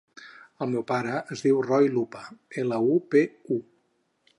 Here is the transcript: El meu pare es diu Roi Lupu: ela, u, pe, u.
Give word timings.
El 0.65 0.71
meu 0.71 0.85
pare 0.91 1.19
es 1.37 1.45
diu 1.49 1.61
Roi 1.67 1.93
Lupu: 1.99 2.25
ela, 2.65 2.83
u, 2.95 3.01
pe, 3.15 3.27
u. 3.59 3.65